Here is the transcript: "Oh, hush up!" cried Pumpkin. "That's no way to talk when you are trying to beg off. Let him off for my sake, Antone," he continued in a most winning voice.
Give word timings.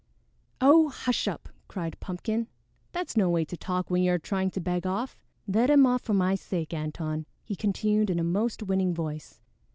"Oh, 0.59 0.89
hush 0.89 1.27
up!" 1.27 1.47
cried 1.67 1.99
Pumpkin. 1.99 2.47
"That's 2.91 3.15
no 3.15 3.29
way 3.29 3.45
to 3.45 3.55
talk 3.55 3.91
when 3.91 4.01
you 4.01 4.13
are 4.13 4.17
trying 4.17 4.49
to 4.49 4.59
beg 4.59 4.87
off. 4.87 5.21
Let 5.47 5.69
him 5.69 5.85
off 5.85 6.01
for 6.01 6.15
my 6.15 6.33
sake, 6.33 6.73
Antone," 6.73 7.27
he 7.43 7.55
continued 7.55 8.09
in 8.09 8.17
a 8.17 8.23
most 8.23 8.63
winning 8.63 8.95
voice. 8.95 9.39